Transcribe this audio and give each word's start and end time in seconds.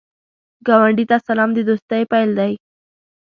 ګاونډي 0.67 1.05
ته 1.09 1.17
سلام، 1.27 1.49
د 1.53 1.59
دوستۍ 1.69 2.03
پیل 2.11 2.29
دی 2.39 2.53